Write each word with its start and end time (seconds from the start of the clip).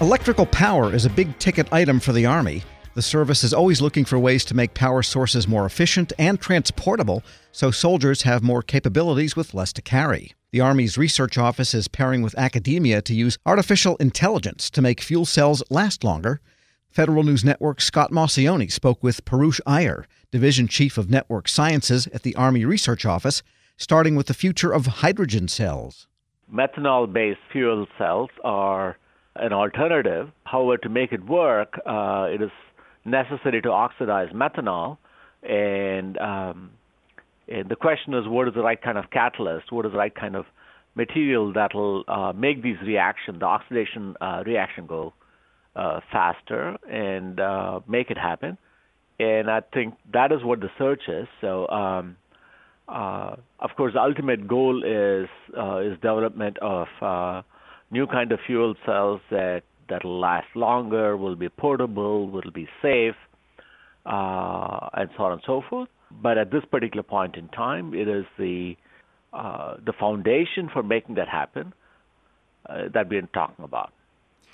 Electrical 0.00 0.46
power 0.46 0.94
is 0.94 1.04
a 1.04 1.10
big 1.10 1.36
ticket 1.40 1.72
item 1.72 1.98
for 1.98 2.12
the 2.12 2.24
Army. 2.24 2.62
The 2.94 3.02
service 3.02 3.42
is 3.42 3.52
always 3.52 3.80
looking 3.80 4.04
for 4.04 4.16
ways 4.16 4.44
to 4.44 4.54
make 4.54 4.72
power 4.72 5.02
sources 5.02 5.48
more 5.48 5.66
efficient 5.66 6.12
and 6.20 6.40
transportable 6.40 7.24
so 7.50 7.72
soldiers 7.72 8.22
have 8.22 8.40
more 8.44 8.62
capabilities 8.62 9.34
with 9.34 9.54
less 9.54 9.72
to 9.72 9.82
carry. 9.82 10.34
The 10.52 10.60
Army's 10.60 10.96
research 10.96 11.36
office 11.36 11.74
is 11.74 11.88
pairing 11.88 12.22
with 12.22 12.38
academia 12.38 13.02
to 13.02 13.12
use 13.12 13.38
artificial 13.44 13.96
intelligence 13.96 14.70
to 14.70 14.80
make 14.80 15.00
fuel 15.00 15.24
cells 15.26 15.64
last 15.68 16.04
longer. 16.04 16.40
Federal 16.90 17.24
News 17.24 17.44
Network's 17.44 17.86
Scott 17.86 18.12
Maucione 18.12 18.70
spoke 18.70 19.02
with 19.02 19.24
Purush 19.24 19.58
Iyer, 19.66 20.06
Division 20.30 20.68
Chief 20.68 20.96
of 20.96 21.10
Network 21.10 21.48
Sciences 21.48 22.06
at 22.14 22.22
the 22.22 22.36
Army 22.36 22.64
Research 22.64 23.04
Office, 23.04 23.42
starting 23.76 24.14
with 24.14 24.28
the 24.28 24.32
future 24.34 24.72
of 24.72 24.86
hydrogen 24.86 25.48
cells. 25.48 26.06
Methanol 26.48 27.12
based 27.12 27.40
fuel 27.50 27.88
cells 27.98 28.30
are 28.44 28.96
an 29.40 29.52
alternative. 29.52 30.30
However, 30.44 30.78
to 30.78 30.88
make 30.88 31.12
it 31.12 31.24
work, 31.26 31.80
uh, 31.86 32.26
it 32.30 32.42
is 32.42 32.50
necessary 33.04 33.62
to 33.62 33.70
oxidize 33.70 34.30
methanol, 34.32 34.98
and 35.42 36.18
um, 36.18 36.70
and 37.48 37.68
the 37.68 37.76
question 37.76 38.14
is, 38.14 38.26
what 38.26 38.46
is 38.48 38.54
the 38.54 38.62
right 38.62 38.80
kind 38.80 38.98
of 38.98 39.10
catalyst? 39.10 39.72
What 39.72 39.86
is 39.86 39.92
the 39.92 39.98
right 39.98 40.14
kind 40.14 40.36
of 40.36 40.44
material 40.94 41.52
that'll 41.52 42.04
uh, 42.08 42.32
make 42.34 42.62
these 42.62 42.76
reaction, 42.84 43.38
the 43.38 43.46
oxidation 43.46 44.16
uh, 44.20 44.42
reaction, 44.44 44.86
go 44.86 45.14
uh, 45.76 46.00
faster 46.12 46.76
and 46.90 47.40
uh, 47.40 47.80
make 47.88 48.10
it 48.10 48.18
happen? 48.18 48.58
And 49.18 49.50
I 49.50 49.62
think 49.72 49.94
that 50.12 50.30
is 50.30 50.44
what 50.44 50.60
the 50.60 50.68
search 50.78 51.02
is. 51.08 51.26
So, 51.40 51.66
um, 51.68 52.16
uh, 52.86 53.36
of 53.58 53.70
course, 53.76 53.94
the 53.94 54.00
ultimate 54.00 54.46
goal 54.46 54.82
is 54.84 55.28
is 55.84 55.94
development 56.00 56.58
of 56.58 56.86
new 57.90 58.06
kind 58.06 58.32
of 58.32 58.40
fuel 58.46 58.74
cells 58.84 59.20
that 59.30 59.62
that'll 59.88 60.20
last 60.20 60.48
longer, 60.54 61.16
will 61.16 61.36
be 61.36 61.48
portable, 61.48 62.28
will 62.28 62.50
be 62.52 62.68
safe, 62.82 63.14
uh, 64.06 64.88
and 64.94 65.08
so 65.16 65.24
on 65.24 65.32
and 65.32 65.42
so 65.46 65.62
forth. 65.68 65.88
But 66.10 66.38
at 66.38 66.50
this 66.50 66.64
particular 66.64 67.02
point 67.02 67.36
in 67.36 67.48
time, 67.48 67.94
it 67.94 68.08
is 68.08 68.24
the 68.38 68.76
uh, 69.32 69.76
the 69.84 69.92
foundation 69.92 70.70
for 70.72 70.82
making 70.82 71.16
that 71.16 71.28
happen 71.28 71.72
uh, 72.68 72.88
that 72.94 73.08
we're 73.08 73.22
talking 73.34 73.64
about. 73.64 73.92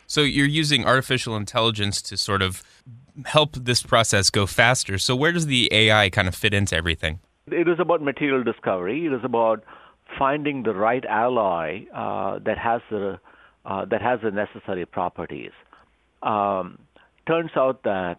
So 0.06 0.20
you're 0.22 0.46
using 0.46 0.84
artificial 0.84 1.36
intelligence 1.36 2.02
to 2.02 2.16
sort 2.16 2.42
of 2.42 2.62
help 3.24 3.54
this 3.54 3.82
process 3.82 4.30
go 4.30 4.46
faster. 4.46 4.98
So 4.98 5.14
where 5.14 5.32
does 5.32 5.46
the 5.46 5.68
AI 5.72 6.10
kind 6.10 6.28
of 6.28 6.34
fit 6.34 6.52
into 6.52 6.76
everything? 6.76 7.20
It 7.46 7.68
is 7.68 7.78
about 7.78 8.02
material 8.02 8.42
discovery. 8.42 9.06
It 9.06 9.12
is 9.12 9.22
about 9.22 9.64
finding 10.18 10.62
the 10.62 10.74
right 10.74 11.04
alloy 11.04 11.86
uh, 11.94 12.38
that 12.44 12.58
has 12.58 12.80
the 12.90 13.18
uh, 13.64 13.84
that 13.86 14.02
has 14.02 14.20
the 14.22 14.30
necessary 14.30 14.84
properties. 14.84 15.52
Um, 16.22 16.78
turns 17.26 17.50
out 17.56 17.82
that 17.84 18.18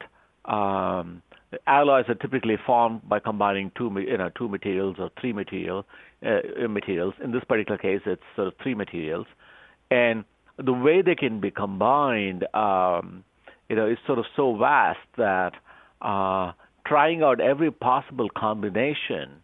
um, 0.52 1.22
alloys 1.68 2.06
are 2.08 2.16
typically 2.16 2.58
formed 2.66 3.08
by 3.08 3.20
combining 3.20 3.72
two 3.78 3.92
you 4.08 4.18
know 4.18 4.30
two 4.38 4.50
materials 4.50 4.96
or 5.00 5.10
three 5.20 5.34
material 5.34 5.86
uh, 6.26 6.68
materials. 6.68 7.14
In 7.24 7.32
this 7.32 7.44
particular 7.44 7.78
case, 7.78 8.02
it's 8.06 8.22
sort 8.36 8.48
of 8.48 8.54
three 8.62 8.76
materials, 8.76 9.28
and 9.92 10.24
the 10.58 10.74
way 10.74 11.02
they 11.02 11.16
can 11.16 11.40
be 11.40 11.52
combined, 11.52 12.46
um, 12.54 13.24
you 13.70 13.76
know, 13.76 13.88
is 13.88 13.98
sort 14.06 14.20
of 14.20 14.26
so 14.36 14.56
vast 14.56 15.00
that 15.18 15.54
uh, 16.02 16.54
trying 16.88 17.24
out 17.24 17.40
every 17.42 17.72
possible 17.72 18.30
combination 18.30 19.42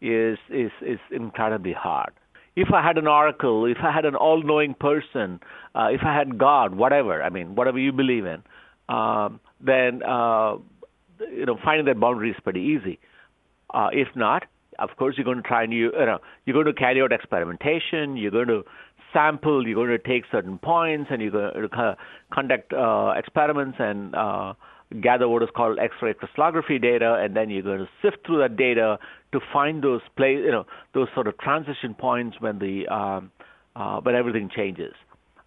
is 0.00 0.38
is 0.50 0.70
is 0.80 0.98
incredibly 1.10 1.72
hard. 1.72 2.12
If 2.56 2.72
I 2.72 2.82
had 2.84 2.98
an 2.98 3.06
oracle, 3.06 3.66
if 3.66 3.78
I 3.82 3.92
had 3.92 4.04
an 4.04 4.16
all-knowing 4.16 4.74
person, 4.74 5.40
uh, 5.76 5.88
if 5.92 6.00
I 6.04 6.12
had 6.12 6.38
God, 6.38 6.74
whatever, 6.74 7.22
I 7.22 7.30
mean, 7.30 7.54
whatever 7.54 7.78
you 7.78 7.92
believe 7.92 8.26
in, 8.26 8.42
um, 8.88 9.38
then 9.60 10.02
uh, 10.02 10.56
you 11.20 11.46
know 11.46 11.58
finding 11.64 11.86
that 11.86 12.00
boundary 12.00 12.30
is 12.30 12.36
pretty 12.42 12.60
easy. 12.60 12.98
Uh, 13.72 13.88
if 13.92 14.08
not, 14.16 14.44
of 14.78 14.90
course, 14.96 15.16
you're 15.16 15.24
going 15.24 15.42
to 15.42 15.48
try 15.48 15.62
and 15.62 15.72
you, 15.72 15.92
you 15.92 16.06
know 16.06 16.18
you're 16.44 16.54
going 16.54 16.74
to 16.74 16.78
carry 16.78 17.00
out 17.02 17.12
experimentation. 17.12 18.16
You're 18.16 18.30
going 18.30 18.48
to 18.48 18.62
sample. 19.12 19.66
You're 19.66 19.86
going 19.86 19.98
to 19.98 19.98
take 19.98 20.24
certain 20.30 20.58
points, 20.58 21.10
and 21.10 21.20
you're 21.20 21.30
going 21.30 21.68
to 21.68 21.96
conduct 22.32 22.72
uh, 22.72 23.14
experiments 23.16 23.76
and 23.80 24.14
uh, 24.14 24.54
gather 25.02 25.28
what 25.28 25.42
is 25.42 25.48
called 25.54 25.78
X-ray 25.78 26.14
crystallography 26.14 26.78
data, 26.78 27.14
and 27.14 27.36
then 27.36 27.50
you're 27.50 27.62
going 27.62 27.80
to 27.80 27.88
sift 28.02 28.26
through 28.26 28.38
that 28.38 28.56
data 28.56 28.98
to 29.32 29.40
find 29.52 29.82
those 29.82 30.00
play, 30.16 30.32
you 30.32 30.50
know, 30.50 30.64
those 30.94 31.08
sort 31.14 31.26
of 31.26 31.36
transition 31.38 31.94
points 31.94 32.36
when 32.40 32.58
the 32.58 32.86
um, 32.88 33.30
uh, 33.76 34.00
when 34.00 34.14
everything 34.14 34.50
changes. 34.54 34.94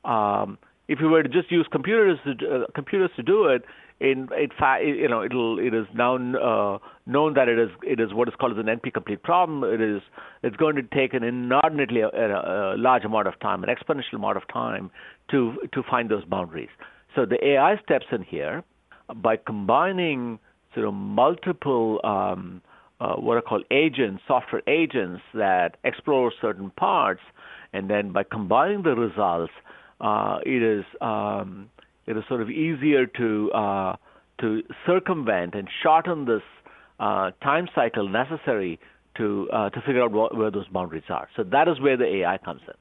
Um, 0.05 0.57
if 0.87 0.99
you 0.99 1.07
were 1.07 1.23
to 1.23 1.29
just 1.29 1.51
use 1.51 1.67
computers 1.71 2.19
to, 2.25 2.31
uh, 2.31 2.65
computers 2.73 3.09
to 3.15 3.23
do 3.23 3.45
it, 3.45 3.63
in, 3.99 4.29
in 4.37 4.49
fact, 4.57 4.83
you 4.83 5.07
know, 5.07 5.23
it'll 5.23 5.59
it 5.59 5.73
is 5.73 5.85
now 5.93 6.15
uh, 6.15 6.79
known 7.05 7.35
that 7.35 7.47
it 7.47 7.59
is 7.59 7.69
it 7.83 7.99
is 7.99 8.13
what 8.13 8.27
is 8.27 8.33
called 8.39 8.53
as 8.53 8.57
an 8.57 8.65
NP 8.65 8.93
complete 8.93 9.21
problem. 9.21 9.63
It 9.63 9.79
is 9.79 10.01
it's 10.43 10.55
going 10.55 10.75
to 10.75 10.81
take 10.81 11.13
an 11.13 11.23
inordinately 11.23 12.01
a, 12.01 12.07
a, 12.07 12.75
a 12.75 12.77
large 12.77 13.05
amount 13.05 13.27
of 13.27 13.39
time, 13.39 13.63
an 13.63 13.69
exponential 13.69 14.15
amount 14.15 14.37
of 14.37 14.43
time 14.51 14.89
to 15.29 15.55
to 15.73 15.83
find 15.89 16.09
those 16.09 16.25
boundaries. 16.25 16.69
So 17.15 17.25
the 17.25 17.37
AI 17.45 17.79
steps 17.83 18.05
in 18.11 18.23
here 18.23 18.63
by 19.13 19.37
combining 19.37 20.39
sort 20.73 20.87
of 20.87 20.93
multiple 20.93 21.99
um, 22.03 22.61
uh, 22.99 23.15
what 23.15 23.35
are 23.35 23.41
called 23.41 23.63
agents, 23.71 24.21
software 24.27 24.61
agents 24.67 25.21
that 25.33 25.77
explore 25.83 26.31
certain 26.39 26.69
parts, 26.69 27.21
and 27.73 27.89
then 27.89 28.11
by 28.11 28.23
combining 28.23 28.83
the 28.83 28.95
results, 28.95 29.51
uh, 29.99 30.37
it 30.45 30.61
is 30.61 30.85
um, 31.01 31.69
it 32.05 32.15
is 32.15 32.23
sort 32.27 32.41
of 32.41 32.49
easier 32.49 33.07
to 33.07 33.51
uh, 33.53 33.95
to 34.39 34.61
circumvent 34.85 35.55
and 35.55 35.67
shorten 35.81 36.25
this 36.25 36.41
uh, 36.99 37.31
time 37.43 37.67
cycle 37.73 38.07
necessary 38.07 38.79
to 39.17 39.49
uh, 39.51 39.69
to 39.71 39.81
figure 39.81 40.03
out 40.03 40.11
what, 40.11 40.37
where 40.37 40.51
those 40.51 40.67
boundaries 40.67 41.03
are. 41.09 41.27
So 41.35 41.43
that 41.43 41.67
is 41.67 41.79
where 41.79 41.97
the 41.97 42.05
AI 42.05 42.37
comes 42.37 42.61
in. 42.67 42.73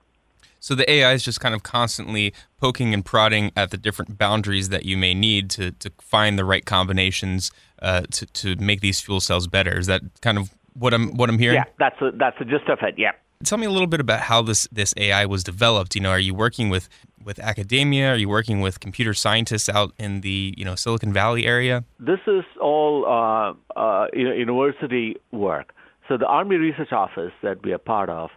So 0.61 0.75
the 0.75 0.89
AI 0.91 1.13
is 1.13 1.23
just 1.23 1.41
kind 1.41 1.55
of 1.55 1.63
constantly 1.63 2.33
poking 2.61 2.95
and 2.95 3.05
prodding 3.05 3.51
at 3.57 3.71
the 3.71 3.79
different 3.79 4.19
boundaries 4.19 4.69
that 4.69 4.85
you 4.85 4.97
may 4.97 5.15
need 5.15 5.51
to, 5.51 5.73
to 5.73 5.91
find 5.99 6.39
the 6.39 6.45
right 6.45 6.65
combinations 6.65 7.51
uh, 7.81 8.03
to 8.13 8.27
to 8.27 8.57
make 8.57 8.81
these 8.81 9.01
fuel 9.01 9.21
cells 9.21 9.47
better. 9.47 9.79
Is 9.79 9.87
that 9.87 10.03
kind 10.21 10.39
of 10.39 10.51
what 10.75 10.93
I'm 10.95 11.17
what 11.17 11.31
I'm 11.31 11.39
hearing? 11.39 11.57
Yeah, 11.57 11.65
that's 11.79 11.97
that's 12.19 12.39
the 12.39 12.45
gist 12.45 12.69
of 12.69 12.79
it. 12.83 12.95
Yeah. 12.99 13.13
Tell 13.43 13.57
me 13.57 13.65
a 13.65 13.71
little 13.71 13.87
bit 13.87 14.01
about 14.01 14.21
how 14.21 14.43
this 14.43 14.69
this 14.71 14.93
AI 14.99 15.25
was 15.25 15.43
developed. 15.43 15.95
You 15.95 16.03
know, 16.03 16.11
are 16.11 16.21
you 16.21 16.35
working 16.35 16.69
with 16.69 16.91
with 17.25 17.39
academia? 17.39 18.13
Are 18.13 18.17
you 18.17 18.29
working 18.29 18.61
with 18.61 18.81
computer 18.81 19.15
scientists 19.15 19.71
out 19.71 19.95
in 19.99 20.21
the 20.21 20.55
you 20.59 20.65
know 20.65 20.75
Silicon 20.75 21.13
Valley 21.13 21.47
area? 21.47 21.85
This 21.99 22.21
is 22.27 22.45
all 22.61 23.07
uh, 23.07 23.81
uh, 23.81 24.09
university 24.13 25.17
work. 25.33 25.73
So 26.07 26.19
the 26.19 26.27
Army 26.27 26.57
Research 26.57 26.93
Office 26.93 27.33
that 27.43 27.65
we 27.65 27.73
are 27.73 27.79
part 27.79 28.11
of 28.11 28.31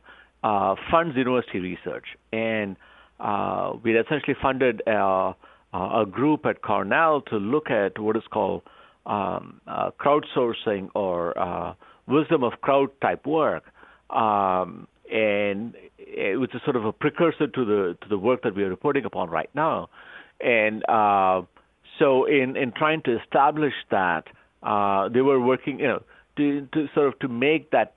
uh, 0.44 0.76
funds 0.92 1.16
university 1.16 1.60
research, 1.60 2.06
and 2.32 2.76
uh, 3.20 3.74
we 3.84 3.98
essentially 3.98 4.36
funded 4.42 4.82
a, 4.86 5.34
a, 5.74 6.06
group 6.10 6.46
at 6.46 6.62
Cornell 6.62 7.22
to 7.22 7.38
look 7.38 7.70
at 7.70 7.98
what 7.98 8.18
is 8.18 8.24
called 8.32 8.62
um, 9.06 9.62
uh, 9.68 9.92
crowdsourcing 10.00 10.90
or 10.96 11.38
uh, 11.38 11.74
wisdom 12.08 12.44
of 12.44 12.54
crowd 12.62 12.90
type 13.02 13.26
work, 13.26 13.64
um, 14.10 14.88
and 15.12 15.74
which 16.36 16.54
is 16.54 16.62
sort 16.64 16.76
of 16.76 16.86
a 16.86 16.92
precursor 16.92 17.48
to 17.48 17.66
the 17.66 17.98
to 18.02 18.10
the 18.10 18.18
work 18.18 18.44
that 18.44 18.56
we 18.56 18.64
are 18.64 18.70
reporting 18.70 19.06
upon 19.06 19.30
right 19.30 19.50
now, 19.54 19.90
and 20.42 20.84
uh, 20.90 21.42
so 22.00 22.26
in 22.26 22.58
in 22.58 22.72
trying 22.72 23.02
to 23.04 23.18
establish 23.22 23.74
that, 23.92 24.26
uh, 24.64 25.10
they 25.10 25.22
were 25.22 25.40
working, 25.40 25.80
you 25.80 25.88
know, 25.88 26.04
to, 26.38 26.68
to 26.74 26.88
sort 26.94 27.08
of 27.08 27.20
to 27.20 27.28
make 27.28 27.72
that 27.72 27.96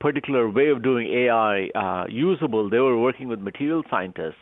particular 0.00 0.48
way 0.48 0.68
of 0.68 0.82
doing 0.82 1.06
AI 1.08 1.68
uh, 1.74 2.06
usable, 2.08 2.68
they 2.68 2.78
were 2.78 2.98
working 2.98 3.28
with 3.28 3.40
material 3.40 3.82
scientists, 3.90 4.40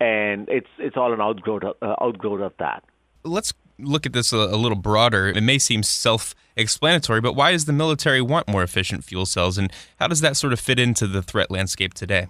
and 0.00 0.48
it's 0.48 0.68
it's 0.78 0.96
all 0.96 1.12
an 1.12 1.20
outgrowth 1.20 1.64
of, 1.64 1.76
uh, 1.82 1.94
outgrowth 2.00 2.40
of 2.40 2.52
that. 2.58 2.84
Let's 3.24 3.52
look 3.78 4.06
at 4.06 4.12
this 4.12 4.32
a, 4.32 4.36
a 4.36 4.56
little 4.56 4.78
broader. 4.78 5.28
It 5.28 5.42
may 5.42 5.58
seem 5.58 5.82
self-explanatory, 5.82 7.20
but 7.20 7.34
why 7.34 7.52
does 7.52 7.64
the 7.64 7.72
military 7.72 8.20
want 8.20 8.48
more 8.48 8.62
efficient 8.62 9.04
fuel 9.04 9.26
cells, 9.26 9.58
and 9.58 9.72
how 9.98 10.08
does 10.08 10.20
that 10.20 10.36
sort 10.36 10.52
of 10.52 10.60
fit 10.60 10.78
into 10.78 11.06
the 11.06 11.22
threat 11.22 11.50
landscape 11.50 11.94
today? 11.94 12.28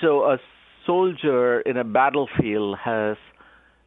So 0.00 0.24
a 0.24 0.38
soldier 0.84 1.60
in 1.60 1.76
a 1.76 1.84
battlefield 1.84 2.78
has 2.78 3.16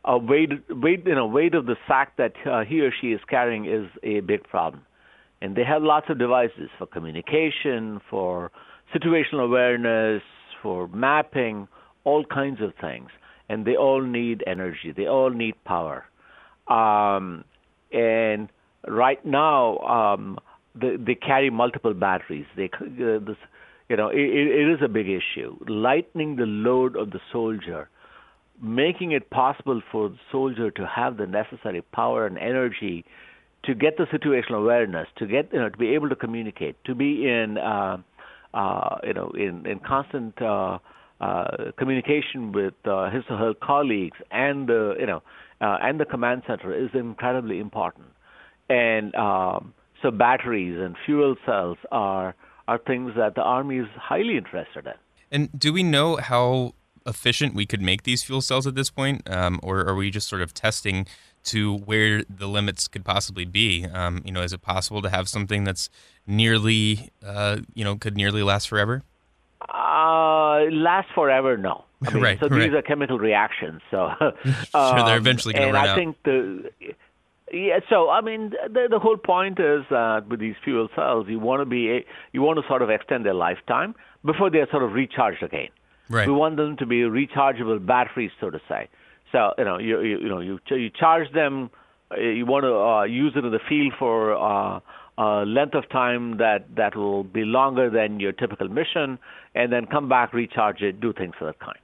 a 0.06 0.18
weight, 0.18 0.51
weight, 0.69 1.06
you 1.06 1.16
know, 1.16 1.28
weight 1.28 1.54
of 1.54 1.66
the 1.66 1.75
sack 1.88 2.16
that 2.18 2.34
uh, 2.46 2.63
he 2.63 2.81
or 2.81 2.92
she 3.00 3.07
is 3.07 3.19
carrying 3.30 3.66
is 3.66 3.88
a 4.04 4.22
big 4.22 4.44
problem 4.44 4.86
and 5.41 5.56
they 5.56 5.63
have 5.63 5.83
lots 5.83 6.07
of 6.09 6.19
devices 6.19 6.69
for 6.77 6.86
communication, 6.86 8.01
for 8.09 8.51
situational 8.94 9.45
awareness, 9.45 10.21
for 10.62 10.88
mapping, 10.89 11.68
all 12.03 12.25
kinds 12.25 12.62
of 12.62 12.74
things, 12.80 13.09
and 13.47 13.65
they 13.65 13.75
all 13.75 14.01
need 14.01 14.44
energy. 14.47 14.94
They 14.95 15.07
all 15.07 15.30
need 15.30 15.56
power. 15.63 16.06
Um, 16.68 17.44
and 17.91 18.50
right 18.88 19.24
now, 19.25 19.77
um, 19.80 20.39
they, 20.75 20.95
they 20.97 21.15
carry 21.15 21.50
multiple 21.50 21.94
batteries. 21.94 22.45
They, 22.56 22.69
uh, 22.75 23.19
this, 23.19 23.38
you 23.88 23.97
know, 23.97 24.09
it, 24.09 24.19
it 24.19 24.71
is 24.71 24.80
a 24.83 24.88
big 24.88 25.07
issue. 25.07 25.57
Lightening 25.68 26.36
the 26.36 26.45
load 26.45 26.95
of 26.95 27.12
the 27.12 27.19
soldier 27.31 27.89
making 28.62 29.12
it 29.12 29.30
possible 29.30 29.81
for 29.91 30.09
the 30.09 30.18
soldier 30.31 30.69
to 30.71 30.86
have 30.86 31.18
the 31.18 31.25
necessary 31.25 31.81
power 31.81 32.25
and 32.25 32.38
energy 32.38 33.06
to 33.64 33.76
get 33.76 33.98
the 33.98 34.06
situational 34.06 34.62
awareness, 34.62 35.08
to 35.18 35.26
get 35.26 35.52
you 35.54 35.60
know 35.60 35.70
to 35.70 35.78
be 35.78 35.90
able 35.90 36.10
to 36.10 36.16
communicate, 36.16 36.76
to 36.86 36.96
be 36.96 37.28
in 37.28 37.58
uh, 37.58 37.98
uh, 38.54 38.98
you 39.04 39.14
know 39.14 39.32
in 39.32 39.66
in 39.66 39.80
constant 39.80 40.42
uh, 40.42 40.80
uh, 41.22 41.72
communication 41.78 42.52
with 42.52 42.74
uh, 42.86 43.10
his 43.10 43.24
or 43.30 43.38
her 43.38 43.54
colleagues 43.54 44.18
and 44.32 44.68
the 44.68 44.96
you 45.00 45.06
know 45.06 45.22
uh, 45.62 45.78
and 45.82 46.00
the 46.00 46.06
command 46.06 46.44
center 46.48 46.74
is 46.74 46.90
incredibly 46.94 47.60
important. 47.60 48.08
And 48.70 49.14
um, 49.16 49.74
so 50.02 50.12
batteries 50.12 50.80
and 50.80 50.96
fuel 51.06 51.36
cells 51.46 51.78
are 51.92 52.36
are 52.68 52.78
things 52.78 53.14
that 53.18 53.36
the 53.36 53.42
army 53.42 53.78
is 53.78 53.88
highly 53.96 54.38
interested 54.38 54.86
in. 54.86 54.94
And 55.32 55.60
do 55.60 55.74
we 55.74 55.84
know 55.84 56.18
how 56.18 56.74
efficient 57.06 57.56
we 57.56 57.66
could 57.66 57.82
make 57.82 58.04
these 58.04 58.24
fuel 58.24 58.42
cells 58.42 58.68
at 58.68 58.76
this 58.76 58.90
point, 58.90 59.28
um, 59.30 59.60
or 59.64 59.80
are 59.88 59.96
we 59.96 60.12
just 60.12 60.30
sort 60.30 60.42
of 60.42 60.54
testing 60.54 61.08
to 61.50 61.78
where 61.78 62.24
the 62.24 62.48
limits 62.48 62.88
could 62.88 63.06
possibly 63.06 63.46
be? 63.46 63.86
Um, 63.86 64.22
you 64.25 64.31
know, 64.31 64.42
is 64.42 64.54
it 64.54 64.62
possible 64.62 65.01
to 65.01 65.10
have 65.10 65.28
something 65.28 65.63
that's 65.63 65.90
nearly, 66.25 67.10
uh, 67.25 67.57
you 67.74 67.84
know, 67.84 67.96
could 67.96 68.16
nearly 68.16 68.44
last 68.44 68.68
forever? 68.68 69.04
Uh, 69.62 70.66
last 70.72 71.10
forever, 71.13 71.57
no. 71.57 71.86
I 72.07 72.10
mean, 72.13 72.24
right. 72.24 72.40
So 72.40 72.48
right. 72.48 72.60
these 72.60 72.74
are 72.74 72.81
chemical 72.81 73.19
reactions. 73.19 73.81
So 73.92 74.12
sure, 74.19 74.34
they're 75.06 75.18
eventually 75.18 75.54
going 75.54 75.68
to 75.68 75.74
run 75.74 75.88
out. 75.88 75.90
And 75.90 75.92
I 75.92 75.96
think 75.96 76.24
the 76.24 76.72
yeah, 77.51 77.80
so 77.90 78.10
I 78.10 78.22
mean, 78.22 78.51
the 78.51 78.88
the 78.90 79.00
whole 79.00 79.18
point 79.18 79.60
is 79.60 79.84
that 79.90 80.28
with 80.28 80.40
these 80.40 80.56
fuel 80.63 80.88
cells, 80.96 81.28
you 81.28 81.40
want 81.40 81.62
to 81.62 81.66
be 81.66 82.06
you 82.31 82.42
want 82.42 82.60
to 82.62 82.68
sort 82.68 82.81
of 82.81 82.90
extend 82.90 83.25
their 83.25 83.34
lifetime 83.34 83.96
before 84.24 84.50
they're 84.50 84.69
sort 84.69 84.84
of 84.84 84.94
recharged 84.94 85.42
again. 85.42 85.69
Right. 86.10 86.28
We 86.28 86.34
want 86.34 86.57
them 86.57 86.78
to 86.78 86.86
be 86.86 87.01
rechargeable 87.01 87.86
batteries, 87.86 88.31
so 88.40 88.50
to 88.50 88.60
say. 88.68 88.90
So 89.31 89.54
you 89.58 89.66
know, 89.66 89.78
you 89.78 90.02
you, 90.02 90.20
you 90.20 90.30
know, 90.30 90.40
you 90.40 90.60
you 90.70 90.90
charge 90.90 91.31
them. 91.34 91.70
Uh, 92.12 92.20
you 92.20 92.46
want 92.46 92.64
to 92.64 92.76
uh, 92.76 93.04
use 93.04 93.34
it 93.36 93.46
in 93.46 93.52
the 93.52 93.60
field 93.70 93.94
for 94.00 94.34
uh, 94.34 94.80
a 95.18 95.46
length 95.46 95.76
of 95.76 95.88
time 95.90 96.38
that 96.38 96.76
that 96.76 96.96
will 96.96 97.24
be 97.24 97.44
longer 97.44 97.90
than 97.90 98.20
your 98.20 98.31
typical 98.31 98.68
mission, 98.68 99.20
and 99.54 99.72
then 99.72 99.86
come 99.86 100.10
back, 100.10 100.34
recharge 100.34 100.81
it, 100.81 101.00
do 101.00 101.14
things 101.14 101.34
of 101.40 101.48
that 101.48 101.60
kind. 101.60 101.78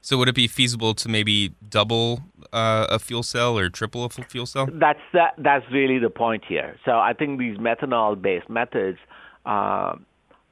So 0.00 0.18
would 0.18 0.28
it 0.28 0.34
be 0.34 0.48
feasible 0.48 0.92
to 0.96 1.08
maybe 1.08 1.54
double 1.66 2.20
uh, 2.52 2.86
a 2.90 2.98
fuel 2.98 3.22
cell 3.22 3.58
or 3.58 3.70
triple 3.70 4.04
a 4.04 4.10
fuel 4.10 4.44
cell? 4.44 4.68
That's 4.70 5.00
that. 5.14 5.32
That's 5.38 5.64
really 5.72 5.98
the 5.98 6.10
point 6.10 6.44
here. 6.46 6.76
So 6.84 6.92
I 6.92 7.14
think 7.14 7.38
these 7.38 7.56
methanol-based 7.56 8.50
methods 8.50 8.98
uh, 9.46 9.96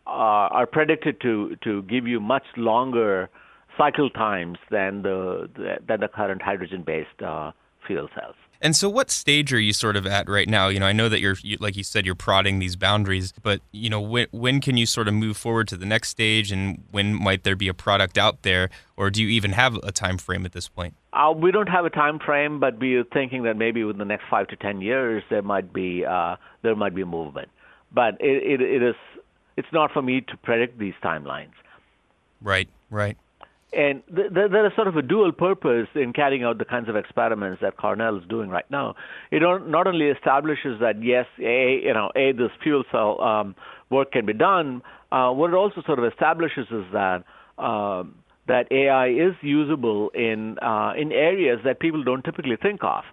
are 0.06 0.66
predicted 0.66 1.20
to 1.20 1.56
to 1.64 1.82
give 1.82 2.06
you 2.06 2.18
much 2.18 2.44
longer 2.56 3.28
cycle 3.76 4.10
times 4.10 4.58
than 4.70 5.02
the, 5.02 5.48
than 5.86 6.00
the 6.00 6.08
current 6.08 6.42
hydrogen-based 6.42 7.22
uh, 7.22 7.52
fuel 7.86 8.08
cells. 8.14 8.36
And 8.62 8.76
so, 8.76 8.88
what 8.88 9.10
stage 9.10 9.52
are 9.52 9.58
you 9.58 9.72
sort 9.72 9.96
of 9.96 10.06
at 10.06 10.28
right 10.28 10.48
now? 10.48 10.68
You 10.68 10.78
know, 10.78 10.86
I 10.86 10.92
know 10.92 11.08
that 11.08 11.18
you're, 11.18 11.34
you, 11.42 11.56
like 11.58 11.76
you 11.76 11.82
said, 11.82 12.06
you're 12.06 12.14
prodding 12.14 12.60
these 12.60 12.76
boundaries, 12.76 13.32
but 13.42 13.60
you 13.72 13.90
know, 13.90 14.00
when 14.00 14.28
when 14.30 14.60
can 14.60 14.76
you 14.76 14.86
sort 14.86 15.08
of 15.08 15.14
move 15.14 15.36
forward 15.36 15.66
to 15.68 15.76
the 15.76 15.84
next 15.84 16.10
stage, 16.10 16.52
and 16.52 16.84
when 16.92 17.12
might 17.12 17.42
there 17.42 17.56
be 17.56 17.66
a 17.66 17.74
product 17.74 18.16
out 18.16 18.42
there, 18.42 18.70
or 18.96 19.10
do 19.10 19.20
you 19.20 19.28
even 19.30 19.50
have 19.50 19.74
a 19.82 19.90
time 19.90 20.16
frame 20.16 20.46
at 20.46 20.52
this 20.52 20.68
point? 20.68 20.94
Uh, 21.12 21.34
we 21.36 21.50
don't 21.50 21.68
have 21.68 21.84
a 21.84 21.90
time 21.90 22.20
frame, 22.20 22.60
but 22.60 22.78
we're 22.78 23.02
thinking 23.02 23.42
that 23.42 23.56
maybe 23.56 23.82
within 23.82 23.98
the 23.98 24.04
next 24.04 24.26
five 24.30 24.46
to 24.46 24.54
ten 24.54 24.80
years 24.80 25.24
there 25.28 25.42
might 25.42 25.72
be 25.72 26.04
uh, 26.04 26.36
there 26.62 26.76
might 26.76 26.94
be 26.94 27.02
a 27.02 27.06
movement. 27.06 27.48
But 27.90 28.14
it, 28.20 28.44
it, 28.44 28.60
it 28.60 28.80
is 28.80 28.94
it's 29.56 29.72
not 29.72 29.90
for 29.90 30.02
me 30.02 30.20
to 30.20 30.36
predict 30.36 30.78
these 30.78 30.94
timelines. 31.02 31.52
Right, 32.40 32.68
right. 32.90 33.16
And 33.72 34.02
th- 34.14 34.34
th- 34.34 34.50
there 34.50 34.66
is 34.66 34.72
sort 34.76 34.88
of 34.88 34.96
a 34.96 35.02
dual 35.02 35.32
purpose 35.32 35.88
in 35.94 36.12
carrying 36.12 36.44
out 36.44 36.58
the 36.58 36.64
kinds 36.64 36.88
of 36.90 36.96
experiments 36.96 37.62
that 37.62 37.78
Cornell 37.78 38.18
is 38.18 38.24
doing 38.28 38.50
right 38.50 38.70
now. 38.70 38.94
It 39.30 39.40
not 39.40 39.86
only 39.86 40.06
establishes 40.06 40.78
that 40.80 41.02
yes, 41.02 41.26
a 41.38 41.80
you 41.82 41.94
know 41.94 42.10
a 42.14 42.32
this 42.32 42.50
fuel 42.62 42.84
cell 42.92 43.20
um, 43.20 43.54
work 43.90 44.12
can 44.12 44.26
be 44.26 44.34
done. 44.34 44.82
Uh, 45.10 45.30
what 45.30 45.50
it 45.50 45.54
also 45.54 45.82
sort 45.86 45.98
of 45.98 46.04
establishes 46.04 46.66
is 46.70 46.84
that 46.92 47.24
um, 47.58 48.16
that 48.46 48.66
AI 48.70 49.08
is 49.08 49.34
usable 49.40 50.10
in 50.10 50.58
uh, 50.60 50.92
in 50.96 51.12
areas 51.12 51.60
that 51.64 51.80
people 51.80 52.04
don't 52.04 52.24
typically 52.24 52.56
think 52.60 52.80
of, 52.82 53.04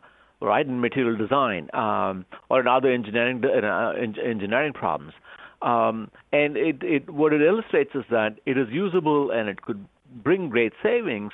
right? 0.42 0.66
In 0.66 0.82
material 0.82 1.16
design 1.16 1.70
um, 1.74 2.26
or 2.50 2.60
in 2.60 2.68
other 2.68 2.92
engineering 2.92 3.42
uh, 3.46 3.92
engineering 3.98 4.74
problems. 4.74 5.14
Um, 5.62 6.10
and 6.32 6.56
it, 6.56 6.78
it 6.82 7.10
what 7.10 7.34
it 7.34 7.42
illustrates 7.42 7.92
is 7.94 8.06
that 8.12 8.40
it 8.46 8.58
is 8.58 8.68
usable 8.72 9.32
and 9.32 9.50
it 9.50 9.62
could 9.62 9.86
bring 10.24 10.50
great 10.50 10.74
savings, 10.84 11.32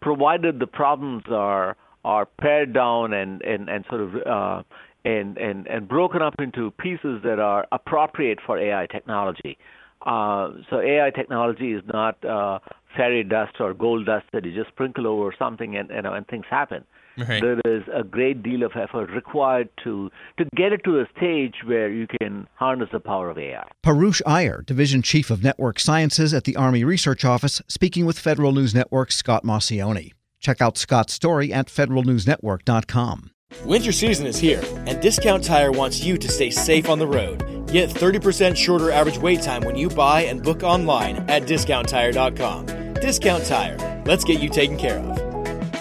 provided 0.00 0.58
the 0.58 0.66
problems 0.66 1.24
are 1.30 1.76
are 2.04 2.26
pared 2.26 2.72
down 2.72 3.12
and 3.12 3.42
and 3.42 3.68
and 3.68 3.84
sort 3.88 4.00
of 4.00 4.14
uh, 4.26 4.62
and 5.04 5.36
and 5.38 5.66
and 5.66 5.88
broken 5.88 6.22
up 6.22 6.34
into 6.38 6.70
pieces 6.72 7.20
that 7.24 7.38
are 7.38 7.66
appropriate 7.72 8.38
for 8.44 8.58
AI 8.58 8.86
technology. 8.86 9.58
Uh, 10.04 10.50
so 10.68 10.80
AI 10.80 11.10
technology 11.10 11.72
is 11.72 11.82
not 11.92 12.22
uh, 12.24 12.58
fairy 12.96 13.22
dust 13.22 13.54
or 13.60 13.72
gold 13.72 14.06
dust 14.06 14.26
that 14.32 14.44
you 14.44 14.52
just 14.52 14.68
sprinkle 14.68 15.06
over 15.06 15.32
something 15.38 15.76
and 15.76 15.90
and, 15.90 16.06
and 16.06 16.26
things 16.26 16.44
happen. 16.50 16.84
Right. 17.18 17.42
There 17.42 17.60
is 17.64 17.82
a 17.92 18.04
great 18.04 18.42
deal 18.42 18.62
of 18.62 18.72
effort 18.74 19.10
required 19.10 19.68
to 19.84 20.10
to 20.38 20.44
get 20.56 20.72
it 20.72 20.82
to 20.84 21.00
a 21.00 21.06
stage 21.16 21.56
where 21.64 21.90
you 21.90 22.06
can 22.06 22.48
harness 22.54 22.88
the 22.92 23.00
power 23.00 23.30
of 23.30 23.38
AI. 23.38 23.68
Purush 23.84 24.22
Iyer, 24.26 24.62
Division 24.66 25.02
Chief 25.02 25.30
of 25.30 25.42
Network 25.42 25.78
Sciences 25.78 26.32
at 26.32 26.44
the 26.44 26.56
Army 26.56 26.84
Research 26.84 27.24
Office, 27.24 27.60
speaking 27.68 28.06
with 28.06 28.18
Federal 28.18 28.52
News 28.52 28.74
Network's 28.74 29.16
Scott 29.16 29.44
Maucione. 29.44 30.12
Check 30.40 30.60
out 30.60 30.76
Scott's 30.76 31.12
story 31.12 31.52
at 31.52 31.68
federalnewsnetwork.com. 31.68 33.30
Winter 33.64 33.92
season 33.92 34.26
is 34.26 34.38
here, 34.38 34.62
and 34.86 35.00
Discount 35.00 35.44
Tire 35.44 35.70
wants 35.70 36.02
you 36.02 36.16
to 36.18 36.28
stay 36.28 36.50
safe 36.50 36.88
on 36.88 36.98
the 36.98 37.06
road. 37.06 37.38
Get 37.70 37.90
30% 37.90 38.56
shorter 38.56 38.90
average 38.90 39.18
wait 39.18 39.42
time 39.42 39.62
when 39.62 39.76
you 39.76 39.88
buy 39.88 40.22
and 40.22 40.42
book 40.42 40.62
online 40.62 41.16
at 41.30 41.44
discounttire.com. 41.44 42.94
Discount 42.94 43.44
Tire. 43.46 44.02
Let's 44.04 44.24
get 44.24 44.40
you 44.40 44.48
taken 44.48 44.76
care 44.76 44.98
of. 44.98 45.16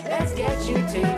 Let's 0.06 0.34
get 0.34 0.70
you 0.70 0.76
taken 0.88 1.11